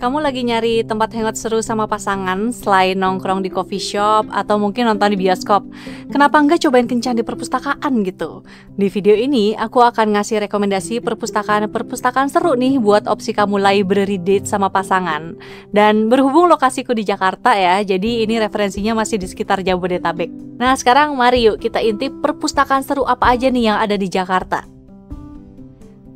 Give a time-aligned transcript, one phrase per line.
[0.00, 4.88] Kamu lagi nyari tempat hangout seru sama pasangan selain nongkrong di coffee shop atau mungkin
[4.88, 5.60] nonton di bioskop.
[6.08, 8.40] Kenapa enggak cobain kencan di perpustakaan gitu?
[8.80, 14.48] Di video ini aku akan ngasih rekomendasi perpustakaan-perpustakaan seru nih buat opsi kamu library date
[14.48, 15.36] sama pasangan.
[15.68, 20.32] Dan berhubung lokasiku di Jakarta ya, jadi ini referensinya masih di sekitar Jabodetabek.
[20.56, 24.64] Nah sekarang mari yuk kita intip perpustakaan seru apa aja nih yang ada di Jakarta.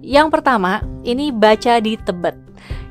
[0.01, 2.44] Yang pertama, ini baca di Tebet.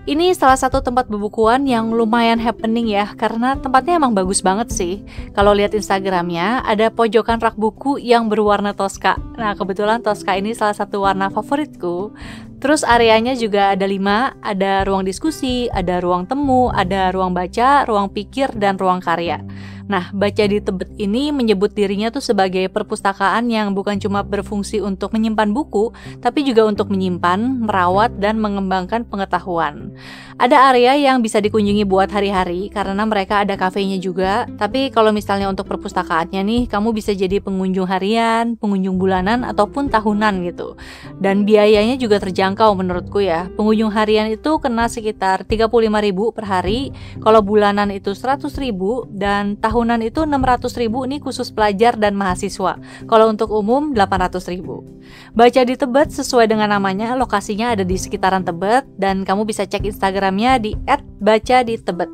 [0.03, 4.99] Ini salah satu tempat bubukuan yang lumayan happening ya, karena tempatnya emang bagus banget sih.
[5.31, 9.15] Kalau lihat Instagramnya, ada pojokan rak buku yang berwarna toska.
[9.39, 12.11] Nah, kebetulan toska ini salah satu warna favoritku.
[12.59, 18.11] Terus areanya juga ada lima, ada ruang diskusi, ada ruang temu, ada ruang baca, ruang
[18.11, 19.39] pikir, dan ruang karya.
[19.83, 25.11] Nah, baca di Tebet ini menyebut dirinya tuh sebagai perpustakaan yang bukan cuma berfungsi untuk
[25.11, 25.91] menyimpan buku,
[26.23, 29.91] tapi juga untuk menyimpan, merawat, dan mengembangkan pengetahuan.
[30.39, 34.49] Ada area yang bisa dikunjungi buat hari-hari karena mereka ada kafenya juga.
[34.57, 40.41] Tapi kalau misalnya untuk perpustakaannya nih, kamu bisa jadi pengunjung harian, pengunjung bulanan ataupun tahunan
[40.47, 40.79] gitu.
[41.21, 43.51] Dan biayanya juga terjangkau menurutku ya.
[43.53, 45.69] Pengunjung harian itu kena sekitar 35.000
[46.33, 46.89] per hari,
[47.21, 48.49] kalau bulanan itu 100.000
[49.13, 49.72] dan tahunan
[50.05, 52.77] itu 600.000 ini khusus pelajar dan mahasiswa.
[53.09, 54.61] Kalau untuk umum 800.000.
[55.33, 59.83] Baca di Tebet sesuai dengan namanya, lokasinya ada di sekitaran Tebet dan kamu bisa cek
[59.89, 60.71] Instagram Instagramnya di
[61.23, 62.11] @baca-di-tebet.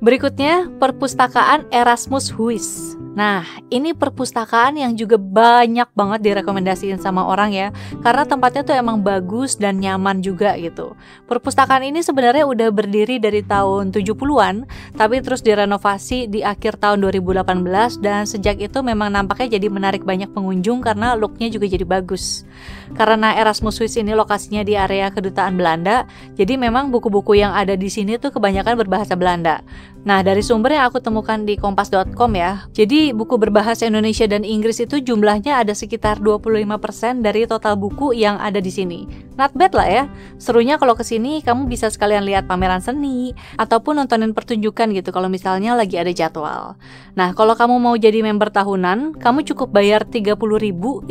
[0.00, 2.96] Berikutnya, perpustakaan Erasmus Huis.
[3.10, 3.42] Nah,
[3.74, 7.68] ini perpustakaan yang juga banyak banget direkomendasiin sama orang ya,
[8.06, 10.94] karena tempatnya tuh emang bagus dan nyaman juga gitu.
[11.26, 14.64] Perpustakaan ini sebenarnya udah berdiri dari tahun 70-an,
[14.94, 20.30] tapi terus direnovasi di akhir tahun 2018 dan sejak itu memang nampaknya jadi menarik banyak
[20.30, 22.46] pengunjung karena looknya juga jadi bagus.
[22.94, 26.06] Karena Erasmus Swiss ini lokasinya di area kedutaan Belanda,
[26.38, 29.66] jadi memang buku-buku yang ada di sini tuh kebanyakan berbahasa Belanda.
[30.00, 34.80] Nah, dari sumber yang aku temukan di kompas.com ya, jadi buku berbahasa Indonesia dan Inggris
[34.80, 39.04] itu jumlahnya ada sekitar 25% dari total buku yang ada di sini.
[39.36, 40.04] Not bad lah ya.
[40.40, 45.28] Serunya kalau ke sini kamu bisa sekalian lihat pameran seni ataupun nontonin pertunjukan gitu kalau
[45.28, 46.80] misalnya lagi ada jadwal.
[47.12, 50.36] Nah, kalau kamu mau jadi member tahunan, kamu cukup bayar 30.000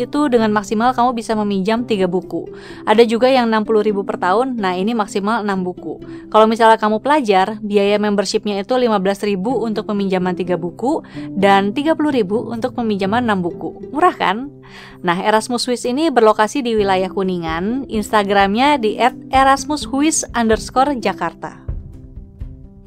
[0.02, 2.50] itu dengan maksimal kamu bisa meminjam 3 buku.
[2.90, 4.58] Ada juga yang 60.000 per tahun.
[4.58, 6.02] Nah, ini maksimal 6 buku.
[6.34, 11.04] Kalau misalnya kamu pelajar, biaya membershipnya itu 15.000 untuk peminjaman 3 buku
[11.36, 13.70] dan 30.000 untuk peminjaman 6 buku.
[13.92, 14.48] Murah kan?
[15.04, 17.86] Nah, Erasmus Swiss ini berlokasi di wilayah Kuningan.
[17.92, 18.96] Instagramnya di
[19.30, 21.70] @erasmushuis underscore Jakarta.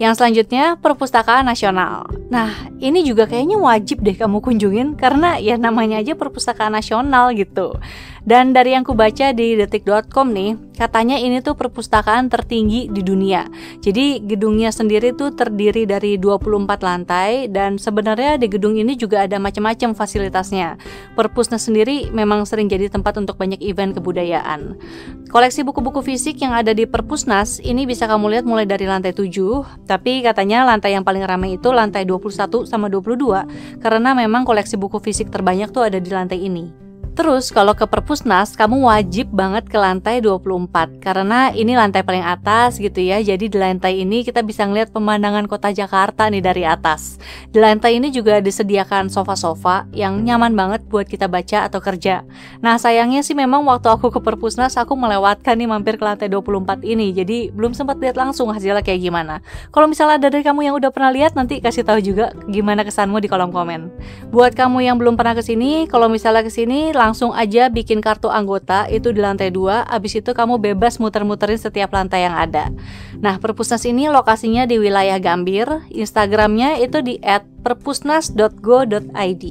[0.03, 2.11] Yang selanjutnya, Perpustakaan Nasional.
[2.27, 2.51] Nah,
[2.83, 7.79] ini juga kayaknya wajib deh kamu kunjungin karena ya namanya aja Perpustakaan Nasional gitu.
[8.23, 13.51] Dan dari yang ku baca di detik.com nih, katanya ini tuh perpustakaan tertinggi di dunia.
[13.83, 19.43] Jadi gedungnya sendiri tuh terdiri dari 24 lantai dan sebenarnya di gedung ini juga ada
[19.43, 20.79] macam-macam fasilitasnya.
[21.19, 24.79] Perpusnas sendiri memang sering jadi tempat untuk banyak event kebudayaan.
[25.35, 29.89] Koleksi buku-buku fisik yang ada di Perpusnas ini bisa kamu lihat mulai dari lantai 7,
[29.91, 35.03] tapi katanya lantai yang paling ramai itu lantai 21 sama 22 karena memang koleksi buku
[35.03, 36.92] fisik terbanyak tuh ada di lantai ini.
[37.13, 42.81] Terus kalau ke perpusnas kamu wajib banget ke lantai 24 karena ini lantai paling atas
[42.81, 43.21] gitu ya.
[43.21, 47.21] Jadi di lantai ini kita bisa ngeliat pemandangan kota Jakarta nih dari atas.
[47.53, 52.25] Di lantai ini juga disediakan sofa-sofa yang nyaman banget buat kita baca atau kerja.
[52.65, 56.81] Nah sayangnya sih memang waktu aku ke perpusnas aku melewatkan nih mampir ke lantai 24
[56.81, 57.13] ini.
[57.13, 59.45] Jadi belum sempat lihat langsung hasilnya kayak gimana.
[59.69, 63.21] Kalau misalnya ada dari kamu yang udah pernah lihat nanti kasih tahu juga gimana kesanmu
[63.21, 63.93] di kolom komen.
[64.33, 68.31] Buat kamu yang belum pernah ke sini, kalau misalnya ke sini langsung aja bikin kartu
[68.31, 72.71] anggota itu di lantai 2 Abis itu kamu bebas muter-muterin setiap lantai yang ada.
[73.19, 77.19] Nah perpusnas ini lokasinya di wilayah Gambir Instagramnya itu di
[77.67, 79.45] @perpusnas.go.id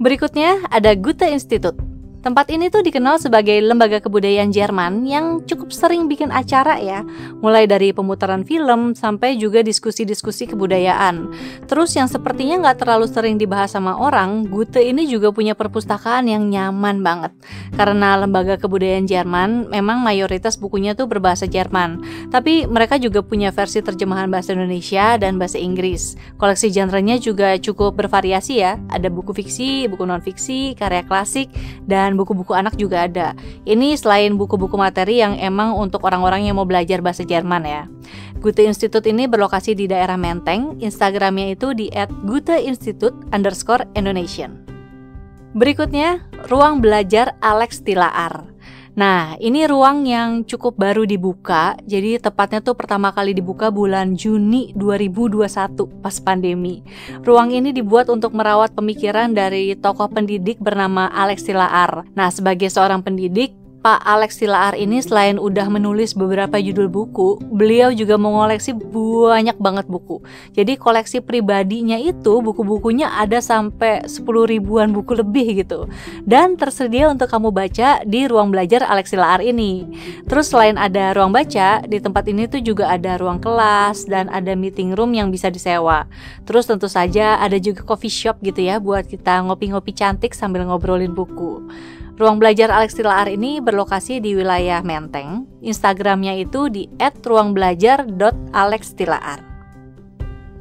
[0.00, 1.93] Berikutnya ada Gute Institute
[2.24, 7.04] Tempat ini tuh dikenal sebagai lembaga kebudayaan Jerman yang cukup sering bikin acara ya,
[7.44, 11.28] mulai dari pemutaran film sampai juga diskusi-diskusi kebudayaan.
[11.68, 16.48] Terus yang sepertinya nggak terlalu sering dibahas sama orang, Gute ini juga punya perpustakaan yang
[16.48, 17.36] nyaman banget.
[17.76, 22.00] Karena lembaga kebudayaan Jerman memang mayoritas bukunya tuh berbahasa Jerman,
[22.32, 26.16] tapi mereka juga punya versi terjemahan bahasa Indonesia dan bahasa Inggris.
[26.40, 31.52] Koleksi genrenya juga cukup bervariasi ya, ada buku fiksi, buku non fiksi, karya klasik,
[31.84, 33.34] dan buku-buku anak juga ada.
[33.66, 37.82] Ini selain buku-buku materi yang emang untuk orang-orang yang mau belajar bahasa Jerman ya.
[38.38, 41.90] Gute Institute ini berlokasi di daerah Menteng, Instagramnya itu di
[42.22, 43.88] @guteinstitute underscore.
[45.54, 48.53] Berikutnya, ruang belajar Alex Tilaar.
[48.94, 51.74] Nah, ini ruang yang cukup baru dibuka.
[51.82, 56.78] Jadi tepatnya tuh pertama kali dibuka bulan Juni 2021 pas pandemi.
[57.26, 62.06] Ruang ini dibuat untuk merawat pemikiran dari tokoh pendidik bernama Alex Tilaar.
[62.14, 67.92] Nah, sebagai seorang pendidik, Pak Alex Silaar ini selain udah menulis beberapa judul buku, beliau
[67.92, 70.24] juga mengoleksi banyak banget buku.
[70.56, 75.84] Jadi koleksi pribadinya itu buku-bukunya ada sampai 10 ribuan buku lebih gitu.
[76.24, 79.84] Dan tersedia untuk kamu baca di ruang belajar Alex Silaar ini.
[80.32, 84.56] Terus selain ada ruang baca, di tempat ini tuh juga ada ruang kelas dan ada
[84.56, 86.08] meeting room yang bisa disewa.
[86.48, 91.12] Terus tentu saja ada juga coffee shop gitu ya buat kita ngopi-ngopi cantik sambil ngobrolin
[91.12, 91.60] buku.
[92.14, 95.50] Ruang belajar Alex Tilaar ini berlokasi di wilayah Menteng.
[95.66, 99.42] Instagramnya itu di @ruangbelajar.alextilaar.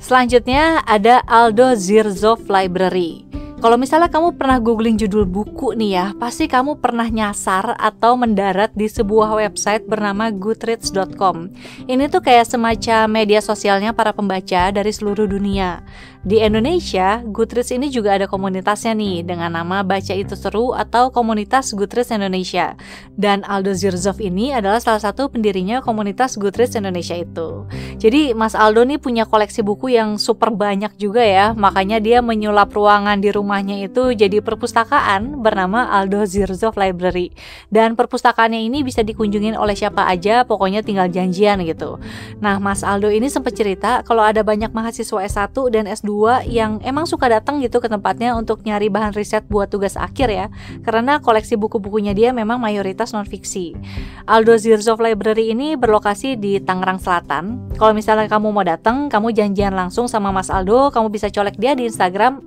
[0.02, 3.30] Selanjutnya ada Aldo Zirzov Library.
[3.64, 8.76] Kalau misalnya kamu pernah googling judul buku nih ya, pasti kamu pernah nyasar atau mendarat
[8.76, 11.48] di sebuah website bernama goodreads.com.
[11.88, 15.80] Ini tuh kayak semacam media sosialnya para pembaca dari seluruh dunia.
[16.24, 21.76] Di Indonesia, Goodreads ini juga ada komunitasnya nih dengan nama Baca Itu Seru atau Komunitas
[21.76, 22.80] Goodreads Indonesia.
[23.20, 27.68] Dan Aldo Zirzov ini adalah salah satu pendirinya komunitas Goodreads Indonesia itu.
[28.00, 32.72] Jadi Mas Aldo nih punya koleksi buku yang super banyak juga ya, makanya dia menyulap
[32.72, 37.38] ruangan di rumahnya itu jadi perpustakaan bernama Aldo Zirzov Library.
[37.70, 42.02] Dan perpustakaannya ini bisa dikunjungin oleh siapa aja, pokoknya tinggal janjian gitu.
[42.42, 47.06] Nah, Mas Aldo ini sempat cerita kalau ada banyak mahasiswa S1 dan S2 yang emang
[47.06, 50.50] suka datang gitu ke tempatnya untuk nyari bahan riset buat tugas akhir ya
[50.82, 53.78] karena koleksi buku-bukunya dia memang mayoritas non fiksi.
[54.26, 57.70] Aldo Zirzov Library ini berlokasi di Tangerang Selatan.
[57.78, 61.78] Kalau misalnya kamu mau datang, kamu janjian langsung sama Mas Aldo, kamu bisa colek dia
[61.78, 62.42] di Instagram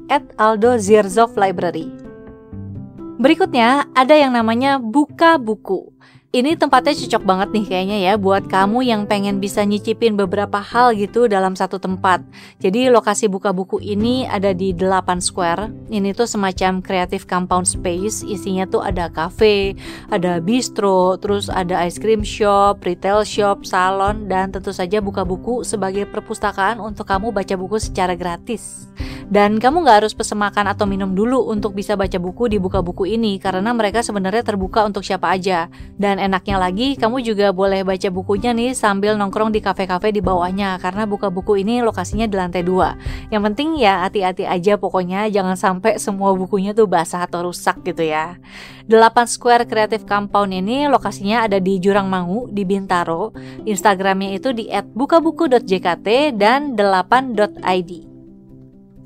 [0.97, 1.93] @aldozirzov_library.
[3.17, 5.93] Berikutnya ada yang namanya buka buku.
[6.37, 10.93] Ini tempatnya cocok banget nih kayaknya ya buat kamu yang pengen bisa nyicipin beberapa hal
[10.93, 12.21] gitu dalam satu tempat.
[12.61, 15.73] Jadi lokasi buka buku ini ada di 8 Square.
[15.89, 19.81] Ini tuh semacam creative compound space, isinya tuh ada cafe,
[20.13, 25.65] ada bistro, terus ada ice cream shop, retail shop, salon, dan tentu saja buka buku
[25.65, 28.93] sebagai perpustakaan untuk kamu baca buku secara gratis.
[29.27, 32.79] Dan kamu nggak harus pesen makan atau minum dulu untuk bisa baca buku di buka
[32.79, 35.67] buku ini karena mereka sebenarnya terbuka untuk siapa aja.
[35.99, 40.79] Dan enaknya lagi, kamu juga boleh baca bukunya nih sambil nongkrong di kafe-kafe di bawahnya
[40.79, 42.95] karena buka buku ini lokasinya di lantai dua.
[43.35, 48.07] Yang penting ya hati-hati aja pokoknya jangan sampai semua bukunya tuh basah atau rusak gitu
[48.07, 48.39] ya.
[48.87, 53.35] 8 Square Creative Compound ini lokasinya ada di Jurang Mangu di Bintaro.
[53.67, 58.16] Instagramnya itu di @bukabuku.jkt dan 8.id.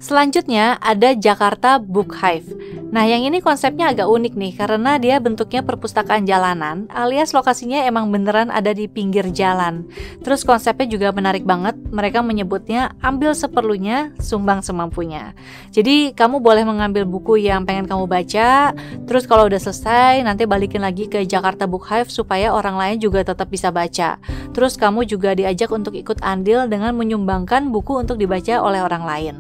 [0.00, 2.56] Selanjutnya ada Jakarta Book Hive.
[2.88, 8.08] Nah, yang ini konsepnya agak unik nih karena dia bentuknya perpustakaan jalanan alias lokasinya emang
[8.08, 9.84] beneran ada di pinggir jalan.
[10.24, 11.76] Terus konsepnya juga menarik banget.
[11.92, 15.36] Mereka menyebutnya ambil seperlunya, sumbang semampunya.
[15.68, 18.72] Jadi, kamu boleh mengambil buku yang pengen kamu baca,
[19.04, 23.20] terus kalau udah selesai nanti balikin lagi ke Jakarta Book Hive supaya orang lain juga
[23.20, 24.16] tetap bisa baca.
[24.56, 29.36] Terus kamu juga diajak untuk ikut andil dengan menyumbangkan buku untuk dibaca oleh orang lain.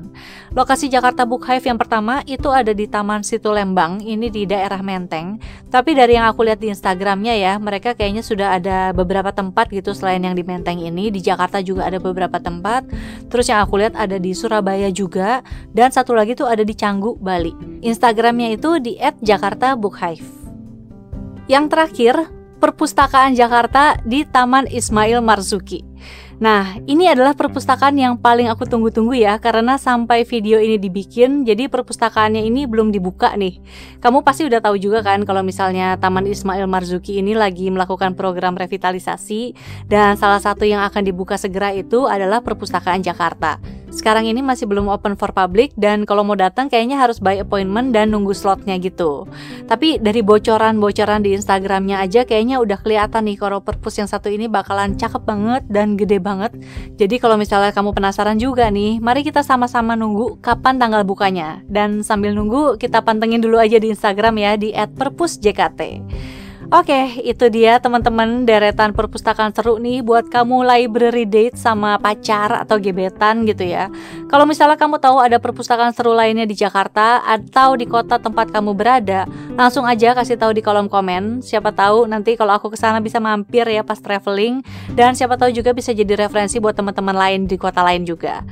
[0.50, 4.82] Lokasi Jakarta Book Hive yang pertama itu ada di Taman Situ Lembang, ini di daerah
[4.82, 5.38] Menteng.
[5.70, 9.94] Tapi dari yang aku lihat di Instagramnya ya, mereka kayaknya sudah ada beberapa tempat gitu
[9.94, 11.14] selain yang di Menteng ini.
[11.14, 12.82] Di Jakarta juga ada beberapa tempat.
[13.30, 17.14] Terus yang aku lihat ada di Surabaya juga, dan satu lagi tuh ada di Canggu,
[17.22, 17.54] Bali.
[17.86, 20.26] Instagramnya itu di @jakarta_bookhive.
[21.46, 22.14] Yang terakhir,
[22.60, 25.89] Perpustakaan Jakarta di Taman Ismail Marzuki.
[26.40, 31.68] Nah, ini adalah perpustakaan yang paling aku tunggu-tunggu ya karena sampai video ini dibikin jadi
[31.68, 33.60] perpustakaannya ini belum dibuka nih.
[34.00, 38.56] Kamu pasti udah tahu juga kan kalau misalnya Taman Ismail Marzuki ini lagi melakukan program
[38.56, 39.52] revitalisasi
[39.92, 43.60] dan salah satu yang akan dibuka segera itu adalah perpustakaan Jakarta.
[43.90, 47.90] Sekarang ini masih belum open for public dan kalau mau datang kayaknya harus by appointment
[47.90, 49.26] dan nunggu slotnya gitu.
[49.66, 54.46] Tapi dari bocoran-bocoran di Instagramnya aja kayaknya udah kelihatan nih kalau perpus yang satu ini
[54.46, 56.54] bakalan cakep banget dan gede banget.
[56.96, 61.60] Jadi kalau misalnya kamu penasaran juga nih, mari kita sama-sama nunggu kapan tanggal bukanya.
[61.66, 65.82] Dan sambil nunggu kita pantengin dulu aja di Instagram ya di @perpusjkt.
[66.70, 72.78] Oke, itu dia teman-teman deretan perpustakaan seru nih buat kamu library date sama pacar atau
[72.78, 73.90] gebetan gitu ya.
[74.30, 78.78] Kalau misalnya kamu tahu ada perpustakaan seru lainnya di Jakarta atau di kota tempat kamu
[78.78, 79.26] berada,
[79.58, 81.42] langsung aja kasih tahu di kolom komen.
[81.42, 84.62] Siapa tahu nanti kalau aku ke sana bisa mampir ya pas traveling
[84.94, 88.46] dan siapa tahu juga bisa jadi referensi buat teman-teman lain di kota lain juga.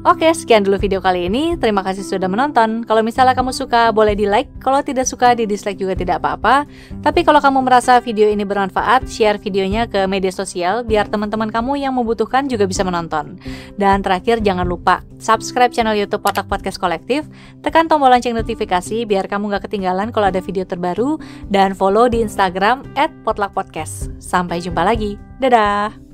[0.00, 1.60] Oke, sekian dulu video kali ini.
[1.60, 2.88] Terima kasih sudah menonton.
[2.88, 4.48] Kalau misalnya kamu suka, boleh di like.
[4.56, 6.64] Kalau tidak suka, di dislike juga tidak apa-apa.
[7.04, 11.84] Tapi kalau kamu merasa video ini bermanfaat, share videonya ke media sosial biar teman-teman kamu
[11.84, 13.36] yang membutuhkan juga bisa menonton.
[13.76, 17.28] Dan terakhir, jangan lupa subscribe channel YouTube Potak Podcast Kolektif,
[17.60, 21.20] tekan tombol lonceng notifikasi biar kamu gak ketinggalan kalau ada video terbaru,
[21.52, 22.88] dan follow di Instagram
[23.28, 24.16] @potlakpodcast.
[24.16, 25.20] Sampai jumpa lagi.
[25.44, 26.09] Dadah.